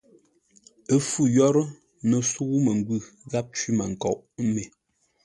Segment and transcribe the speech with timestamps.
[0.93, 1.67] Ə́ fû yə́rə́,
[2.09, 2.99] no sə̌u məngwʉ̂
[3.31, 4.17] gháp cwímənkoʼ
[4.53, 4.63] me.